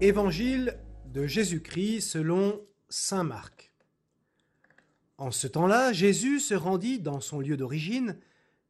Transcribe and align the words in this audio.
Évangile 0.00 0.78
de 1.12 1.26
Jésus-Christ 1.26 2.02
selon 2.02 2.64
Saint 2.88 3.24
Marc. 3.24 3.72
En 5.16 5.32
ce 5.32 5.48
temps-là, 5.48 5.92
Jésus 5.92 6.38
se 6.38 6.54
rendit 6.54 7.00
dans 7.00 7.20
son 7.20 7.40
lieu 7.40 7.56
d'origine 7.56 8.16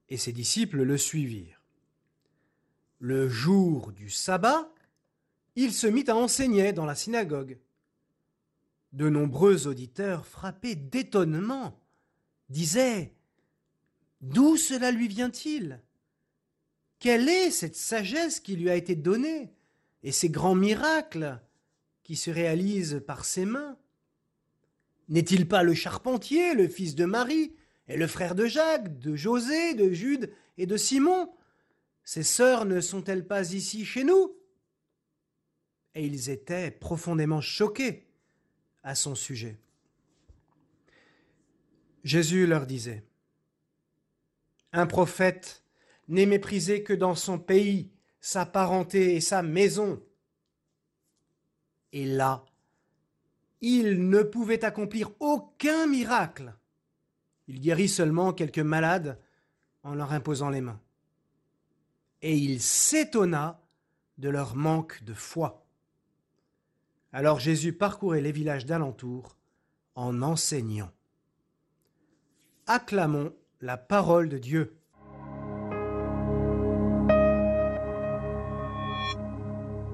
et 0.09 0.17
ses 0.17 0.33
disciples 0.33 0.83
le 0.83 0.97
suivirent. 0.97 1.61
Le 2.99 3.29
jour 3.29 3.93
du 3.93 4.09
sabbat, 4.09 4.73
il 5.55 5.75
se 5.75 5.87
mit 5.87 6.09
à 6.09 6.17
enseigner 6.17 6.73
dans 6.73 6.87
la 6.87 6.95
synagogue. 6.95 7.59
De 8.95 9.11
nombreux 9.11 9.67
auditeurs, 9.67 10.25
frappés 10.25 10.77
d'étonnement, 10.77 11.79
disaient 12.49 13.13
D'où 14.23 14.57
cela 14.57 14.91
lui 14.91 15.09
vient-il? 15.09 15.83
Quelle 16.99 17.29
est 17.29 17.51
cette 17.51 17.77
sagesse 17.77 18.41
qui 18.41 18.57
lui 18.57 18.71
a 18.71 18.77
été 18.77 18.97
donnée? 18.97 19.53
Et 20.03 20.13
ces 20.13 20.29
grands 20.29 20.55
miracles 20.55 21.41
qui 22.03 22.17
se 22.17 22.31
réalisent 22.31 23.03
par 23.07 23.25
ses 23.25 23.45
mains. 23.45 23.77
N'est-il 25.09 25.49
pas 25.49 25.63
le 25.63 25.75
charpentier, 25.75 26.55
le 26.55 26.69
fils 26.69 26.95
de 26.95 27.05
Marie, 27.05 27.55
et 27.89 27.97
le 27.97 28.07
frère 28.07 28.35
de 28.35 28.47
Jacques, 28.47 28.99
de 28.99 29.17
José, 29.17 29.75
de 29.75 29.91
Jude 29.91 30.33
et 30.59 30.67
de 30.67 30.77
Simon? 30.77 31.31
Ses 32.05 32.23
sœurs 32.23 32.65
ne 32.65 32.81
sont-elles 32.81 33.27
pas 33.27 33.53
ici 33.53 33.85
chez 33.85 34.05
nous? 34.05 34.35
Et 35.95 36.07
ils 36.07 36.31
étaient 36.31 36.71
profondément 36.71 37.41
choqués 37.41 38.07
à 38.83 38.95
son 38.95 39.15
sujet. 39.15 39.59
Jésus 42.05 42.47
leur 42.47 42.67
disait, 42.67 43.05
Un 44.73 44.87
prophète 44.87 45.65
n'est 46.09 46.27
méprisé 46.27 46.83
que 46.83 46.93
dans 46.93 47.15
son 47.15 47.39
pays, 47.39 47.91
sa 48.21 48.47
parenté 48.47 49.17
et 49.17 49.21
sa 49.21 49.43
maison. 49.43 50.03
Et 51.93 52.07
là, 52.07 52.45
il 53.61 54.09
ne 54.09 54.23
pouvait 54.23 54.65
accomplir 54.65 55.11
aucun 55.21 55.87
miracle. 55.87 56.55
Il 57.47 57.61
guérit 57.61 57.89
seulement 57.89 58.33
quelques 58.33 58.59
malades 58.59 59.19
en 59.83 59.95
leur 59.95 60.13
imposant 60.13 60.51
les 60.51 60.61
mains. 60.61 60.81
Et 62.23 62.37
il 62.37 62.61
s'étonna 62.61 63.61
de 64.19 64.29
leur 64.29 64.57
manque 64.57 65.03
de 65.05 65.15
foi. 65.15 65.65
Alors 67.13 67.41
Jésus 67.41 67.73
parcourait 67.73 68.21
les 68.21 68.33
villages 68.33 68.67
d'alentour 68.67 69.37
en 69.95 70.23
enseignant. 70.23 70.93
Acclamons 72.67 73.35
la 73.61 73.77
parole 73.77 74.29
de 74.29 74.39
Dieu. 74.39 74.77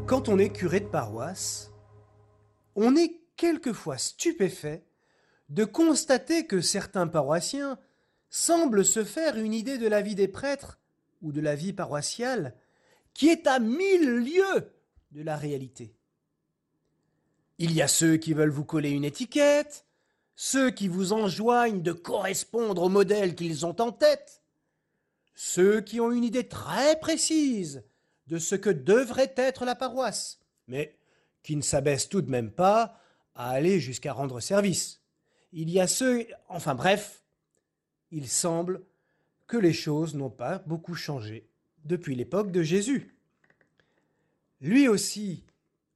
Quand 0.06 0.28
on 0.28 0.38
est 0.38 0.50
curé 0.50 0.80
de 0.80 0.86
paroisse, 0.86 1.72
on 2.74 2.94
est 2.94 3.22
quelquefois 3.36 3.97
stupéfait 3.97 4.84
de 5.48 5.64
constater 5.64 6.46
que 6.46 6.61
certains 6.61 7.06
paroissiens 7.06 7.78
semblent 8.28 8.84
se 8.84 9.02
faire 9.02 9.38
une 9.38 9.55
idée 9.55 9.78
de 9.78 9.88
la 9.88 10.02
vie 10.02 10.14
des 10.14 10.28
prêtres 10.28 10.78
ou 11.22 11.33
de 11.33 11.41
la 11.41 11.55
vie 11.55 11.72
paroissiale 11.72 12.55
qui 13.14 13.30
est 13.30 13.46
à 13.46 13.58
mille 13.58 14.19
lieues 14.19 14.74
de 15.12 15.22
la 15.22 15.38
réalité. 15.38 15.94
Il 17.56 17.72
y 17.72 17.80
a 17.80 17.89
ceux 17.89 18.18
qui 18.18 18.34
veulent 18.34 18.50
vous 18.50 18.66
coller 18.66 18.91
une 18.91 19.06
étiquette, 19.06 19.86
ceux 20.36 20.70
qui 20.70 20.86
vous 20.86 21.14
enjoignent 21.14 21.80
de 21.80 21.92
correspondre 21.92 22.83
au 22.83 22.89
modèle 22.91 23.34
qu'ils 23.34 23.64
ont 23.64 23.80
en 23.80 23.91
tête, 23.91 24.42
ceux 25.34 25.80
qui 25.80 25.98
ont 25.98 26.12
une 26.12 26.24
idée 26.24 26.46
très 26.46 27.00
précise 27.00 27.84
de 28.27 28.39
ce 28.39 28.55
que 28.55 28.70
devrait 28.70 29.35
être 29.36 29.64
la 29.64 29.74
paroisse, 29.74 30.40
mais 30.67 30.96
qui 31.42 31.57
ne 31.57 31.62
s'abaissent 31.62 32.08
tout 32.08 32.23
de 32.23 32.30
même 32.30 32.51
pas 32.51 32.98
à 33.35 33.51
aller 33.51 33.80
jusqu'à 33.80 34.12
rendre 34.12 34.40
service. 34.40 35.02
Il 35.52 35.70
y 35.70 35.80
a 35.80 35.86
ceux, 35.86 36.27
enfin 36.48 36.74
bref, 36.74 37.23
il 38.11 38.29
semble 38.29 38.83
que 39.46 39.57
les 39.57 39.73
choses 39.73 40.14
n'ont 40.14 40.30
pas 40.30 40.58
beaucoup 40.67 40.95
changé 40.95 41.48
depuis 41.85 42.14
l'époque 42.14 42.51
de 42.51 42.62
Jésus. 42.62 43.14
Lui 44.61 44.89
aussi, 44.89 45.45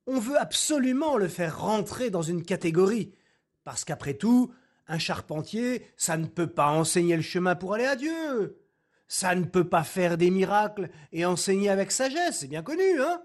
on 0.07 0.19
veut 0.19 0.39
absolument 0.39 1.17
le 1.17 1.29
faire 1.29 1.61
rentrer 1.61 2.11
dans 2.11 2.23
une 2.23 2.45
catégorie, 2.45 3.15
parce 3.65 3.85
qu'après 3.85 4.15
tout, 4.15 4.53
un 4.87 4.99
charpentier, 4.99 5.87
ça 5.97 6.17
ne 6.17 6.27
peut 6.27 6.47
pas 6.47 6.69
enseigner 6.69 7.17
le 7.17 7.23
chemin 7.23 7.55
pour 7.55 7.75
aller 7.75 7.85
à 7.85 7.97
Dieu. 7.97 8.59
Ça 9.09 9.35
ne 9.35 9.45
peut 9.45 9.69
pas 9.69 9.85
faire 9.85 10.19
des 10.19 10.31
miracles 10.31 10.91
et 11.13 11.25
enseigner 11.25 11.71
avec 11.71 11.91
sagesse, 11.91 12.41
c'est 12.41 12.47
bien 12.47 12.63
connu, 12.63 13.01
hein 13.01 13.23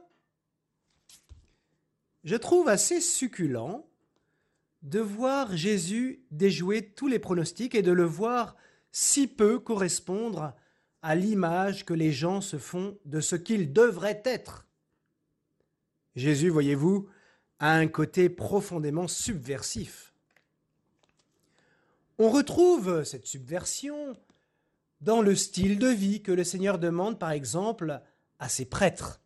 Je 2.24 2.36
trouve 2.36 2.70
assez 2.70 3.02
succulent 3.02 3.86
de 4.82 5.00
voir 5.00 5.56
Jésus 5.56 6.24
déjouer 6.32 6.94
tous 6.94 7.08
les 7.08 7.20
pronostics 7.20 7.76
et 7.76 7.82
de 7.82 7.92
le 7.92 8.04
voir 8.04 8.56
si 8.92 9.28
peu 9.28 9.60
correspondre 9.60 10.54
à 11.02 11.16
l'image 11.16 11.86
que 11.86 11.94
les 11.94 12.12
gens 12.12 12.40
se 12.40 12.58
font 12.58 12.98
de 13.04 13.20
ce 13.20 13.36
qu'il 13.36 13.74
devrait 13.74 14.22
être. 14.24 14.68
Jésus, 16.16 16.50
voyez-vous, 16.50 17.10
a 17.60 17.74
un 17.74 17.88
côté 17.88 18.30
profondément 18.30 19.08
subversif. 19.08 20.14
On 22.20 22.30
retrouve 22.30 23.04
cette 23.04 23.26
subversion 23.26 24.16
dans 25.03 25.22
le 25.22 25.36
style 25.36 25.80
de 25.80 25.88
vie 25.88 26.22
que 26.22 26.31
le 26.31 26.44
Seigneur 26.44 26.80
demande 26.80 27.19
par 27.19 27.31
exemple 27.31 28.02
à 28.40 28.50
ses 28.50 28.66
prêtres. 28.66 29.22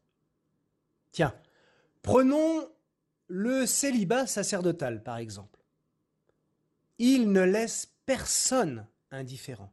Tiens, 1.12 1.34
prenons 2.02 2.68
le 3.28 3.66
célibat 3.66 4.26
sacerdotal 4.26 5.04
par 5.04 5.18
exemple. 5.18 5.60
Il 6.98 7.32
ne 7.32 7.42
laisse 7.42 7.92
personne 8.08 8.88
indifférent. 9.12 9.72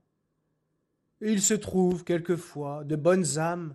Il 1.22 1.40
se 1.40 1.54
trouve 1.54 2.04
quelquefois 2.04 2.84
de 2.84 2.96
bonnes 2.96 3.38
âmes 3.38 3.74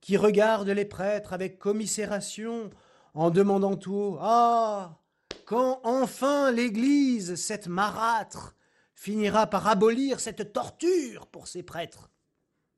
qui 0.00 0.16
regardent 0.16 0.68
les 0.68 0.84
prêtres 0.84 1.32
avec 1.32 1.58
commisération 1.58 2.70
en 3.14 3.30
demandant 3.30 3.76
tout 3.76 3.94
haut 3.94 4.18
Ah 4.20 5.00
Quand 5.46 5.80
enfin 5.82 6.52
l'Église, 6.52 7.34
cette 7.34 7.66
marâtre, 7.66 8.55
finira 8.96 9.46
par 9.46 9.68
abolir 9.68 10.18
cette 10.18 10.52
torture 10.52 11.26
pour 11.28 11.46
ces 11.46 11.62
prêtres, 11.62 12.10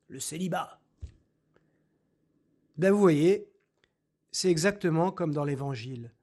le 0.09 0.19
célibat. 0.19 0.79
Ben 2.77 2.91
vous 2.91 2.99
voyez, 2.99 3.49
c'est 4.31 4.51
exactement 4.51 5.11
comme 5.11 5.33
dans 5.33 5.45
l'Évangile, 5.45 6.13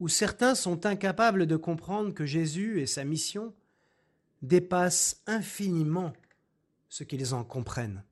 où 0.00 0.08
certains 0.08 0.54
sont 0.54 0.86
incapables 0.86 1.46
de 1.46 1.56
comprendre 1.56 2.14
que 2.14 2.24
Jésus 2.24 2.80
et 2.80 2.86
sa 2.86 3.04
mission 3.04 3.52
dépassent 4.40 5.20
infiniment 5.26 6.12
ce 6.88 7.04
qu'ils 7.04 7.34
en 7.34 7.44
comprennent. 7.44 8.04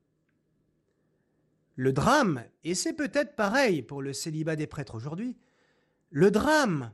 Le 1.77 1.93
drame, 1.93 2.45
et 2.65 2.75
c'est 2.75 2.93
peut-être 2.93 3.37
pareil 3.37 3.83
pour 3.83 4.03
le 4.03 4.13
célibat 4.13 4.57
des 4.57 4.67
prêtres 4.67 4.97
aujourd'hui, 4.97 5.37
le 6.11 6.31
drame, 6.31 6.93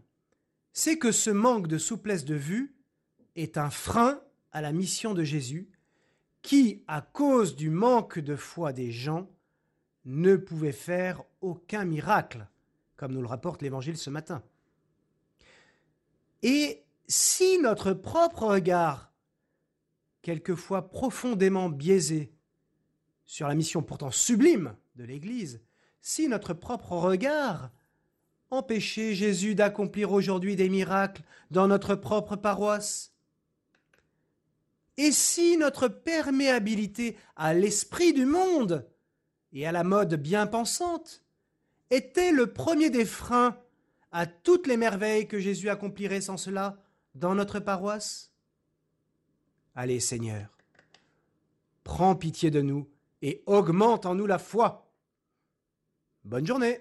c'est 0.72 0.98
que 0.98 1.10
ce 1.10 1.30
manque 1.30 1.68
de 1.68 1.78
souplesse 1.78 2.24
de 2.24 2.34
vue 2.34 2.76
est 3.34 3.56
un 3.56 3.70
frein 3.70 4.20
à 4.56 4.62
la 4.62 4.72
mission 4.72 5.12
de 5.12 5.22
Jésus, 5.22 5.68
qui, 6.40 6.82
à 6.88 7.02
cause 7.02 7.56
du 7.56 7.68
manque 7.68 8.18
de 8.18 8.36
foi 8.36 8.72
des 8.72 8.90
gens, 8.90 9.28
ne 10.06 10.36
pouvait 10.36 10.72
faire 10.72 11.22
aucun 11.42 11.84
miracle, 11.84 12.48
comme 12.96 13.12
nous 13.12 13.20
le 13.20 13.26
rapporte 13.26 13.60
l'Évangile 13.60 13.98
ce 13.98 14.08
matin. 14.08 14.42
Et 16.42 16.84
si 17.06 17.58
notre 17.58 17.92
propre 17.92 18.44
regard, 18.44 19.12
quelquefois 20.22 20.88
profondément 20.88 21.68
biaisé, 21.68 22.32
sur 23.26 23.48
la 23.48 23.54
mission 23.54 23.82
pourtant 23.82 24.10
sublime 24.10 24.74
de 24.94 25.04
l'Église, 25.04 25.60
si 26.00 26.28
notre 26.28 26.54
propre 26.54 26.92
regard 26.92 27.72
empêchait 28.48 29.14
Jésus 29.14 29.54
d'accomplir 29.54 30.12
aujourd'hui 30.12 30.56
des 30.56 30.70
miracles 30.70 31.24
dans 31.50 31.68
notre 31.68 31.94
propre 31.94 32.36
paroisse, 32.36 33.12
et 34.96 35.12
si 35.12 35.56
notre 35.56 35.88
perméabilité 35.88 37.16
à 37.36 37.54
l'esprit 37.54 38.12
du 38.12 38.24
monde 38.24 38.88
et 39.52 39.66
à 39.66 39.72
la 39.72 39.84
mode 39.84 40.14
bien 40.14 40.46
pensante 40.46 41.22
était 41.90 42.32
le 42.32 42.52
premier 42.52 42.90
des 42.90 43.04
freins 43.04 43.58
à 44.12 44.26
toutes 44.26 44.66
les 44.66 44.76
merveilles 44.76 45.28
que 45.28 45.38
Jésus 45.38 45.68
accomplirait 45.68 46.20
sans 46.20 46.36
cela 46.36 46.82
dans 47.14 47.34
notre 47.34 47.60
paroisse? 47.60 48.32
Allez 49.74 50.00
Seigneur, 50.00 50.56
prends 51.84 52.16
pitié 52.16 52.50
de 52.50 52.62
nous 52.62 52.88
et 53.22 53.42
augmente 53.46 54.06
en 54.06 54.14
nous 54.14 54.26
la 54.26 54.38
foi. 54.38 54.90
Bonne 56.24 56.46
journée 56.46 56.80